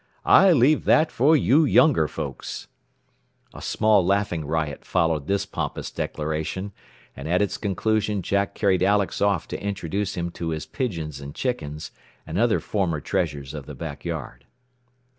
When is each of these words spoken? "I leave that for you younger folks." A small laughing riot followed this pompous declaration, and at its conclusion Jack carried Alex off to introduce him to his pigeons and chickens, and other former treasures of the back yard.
"I 0.25 0.51
leave 0.51 0.85
that 0.85 1.11
for 1.11 1.37
you 1.37 1.63
younger 1.63 2.07
folks." 2.07 2.67
A 3.53 3.61
small 3.61 4.03
laughing 4.03 4.43
riot 4.45 4.83
followed 4.83 5.27
this 5.27 5.45
pompous 5.45 5.91
declaration, 5.91 6.71
and 7.15 7.27
at 7.27 7.39
its 7.39 7.59
conclusion 7.59 8.23
Jack 8.23 8.55
carried 8.55 8.81
Alex 8.81 9.21
off 9.21 9.47
to 9.49 9.63
introduce 9.63 10.15
him 10.17 10.31
to 10.31 10.49
his 10.49 10.65
pigeons 10.65 11.21
and 11.21 11.35
chickens, 11.35 11.91
and 12.25 12.39
other 12.39 12.59
former 12.59 12.99
treasures 12.99 13.53
of 13.53 13.67
the 13.67 13.75
back 13.75 14.03
yard. 14.03 14.45